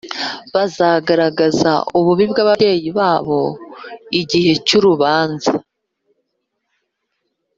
bazagaragaza 0.53 1.71
ububi 1.99 2.25
bw’ababyeyi 2.31 2.89
babo 2.97 3.41
igihe 4.21 4.51
cy’urubanza. 4.65 5.51